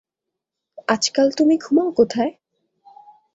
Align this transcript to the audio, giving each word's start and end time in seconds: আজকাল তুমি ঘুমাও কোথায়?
আজকাল 0.87 1.27
তুমি 1.31 1.55
ঘুমাও 1.57 1.89
কোথায়? 1.91 2.31